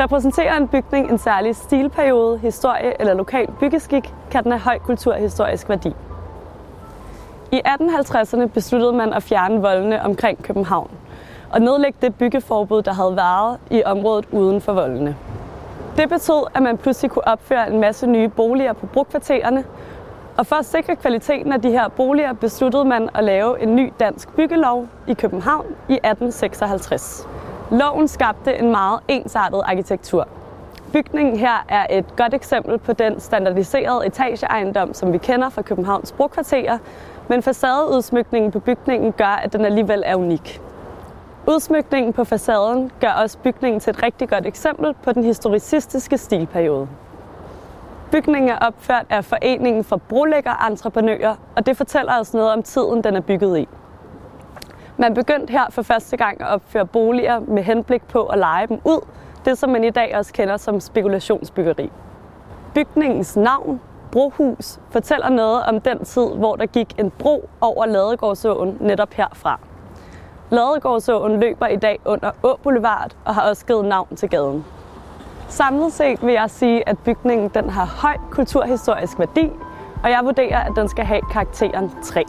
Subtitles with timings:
[0.00, 5.68] Repræsenterer en bygning en særlig stilperiode, historie eller lokal byggeskik, kan den have høj kulturhistorisk
[5.68, 5.92] værdi.
[7.52, 10.90] I 1850'erne besluttede man at fjerne voldene omkring København
[11.52, 15.16] og nedlægge det byggeforbud, der havde været i området uden for voldene.
[15.96, 19.64] Det betød, at man pludselig kunne opføre en masse nye boliger på brugkvartererne,
[20.36, 23.92] og for at sikre kvaliteten af de her boliger, besluttede man at lave en ny
[24.00, 27.37] dansk byggelov i København i 1856.
[27.70, 30.28] Loven skabte en meget ensartet arkitektur.
[30.92, 36.12] Bygningen her er et godt eksempel på den standardiserede etageejendom, som vi kender fra Københavns
[36.12, 36.78] brokvarterer,
[37.28, 40.60] men facadeudsmykningen på bygningen gør, at den alligevel er unik.
[41.46, 46.88] Udsmykningen på facaden gør også bygningen til et rigtig godt eksempel på den historicistiske stilperiode.
[48.10, 53.16] Bygningen er opført af Foreningen for Brolæggerentreprenører, og det fortæller os noget om tiden, den
[53.16, 53.68] er bygget i.
[55.00, 58.80] Man begyndte her for første gang at opføre boliger med henblik på at lege dem
[58.84, 59.06] ud,
[59.44, 61.92] det som man i dag også kender som spekulationsbyggeri.
[62.74, 63.80] Bygningens navn,
[64.12, 69.60] Brohus, fortæller noget om den tid, hvor der gik en bro over Ladegårdsåen netop herfra.
[70.50, 74.64] Ladegårdsåen løber i dag under Å Boulevard og har også givet navn til gaden.
[75.48, 79.50] Samlet set vil jeg sige, at bygningen den har høj kulturhistorisk værdi,
[80.04, 82.24] og jeg vurderer, at den skal have karakteren 3.